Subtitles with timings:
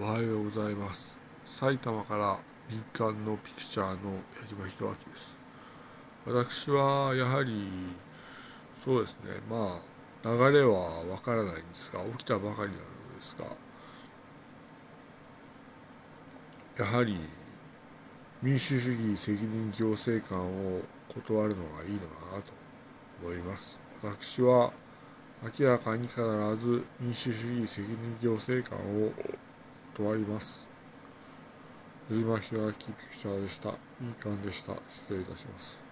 [0.00, 1.18] おはようございます。
[1.58, 2.38] 埼玉から
[2.70, 5.36] 民間のピクチャーの矢島弘明です。
[6.24, 7.96] 私はやはり
[8.84, 9.40] そうですね。
[9.50, 9.82] ま
[10.22, 13.34] あ流れはわからないんですが起きたばかりなのです
[16.78, 17.18] がやはり
[18.40, 22.52] 民主主義責任行政官を断るのがいいのかなと
[23.20, 23.80] 思います。
[24.00, 24.72] 私は
[25.58, 29.10] 明らかに必ず民主主義責任行政官を
[29.98, 30.64] 断ります。
[32.08, 33.70] 藤間弘明ピクチャーでした。
[33.70, 33.76] いい
[34.22, 34.74] 感じでした。
[34.88, 35.87] 失礼いたします。